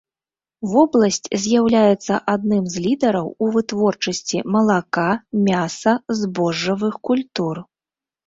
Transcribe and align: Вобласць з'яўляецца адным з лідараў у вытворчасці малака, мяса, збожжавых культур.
Вобласць 0.69 1.27
з'яўляецца 1.41 2.13
адным 2.33 2.63
з 2.75 2.85
лідараў 2.85 3.27
у 3.47 3.51
вытворчасці 3.57 4.37
малака, 4.55 5.05
мяса, 5.51 5.93
збожжавых 6.21 6.93
культур. 7.11 7.55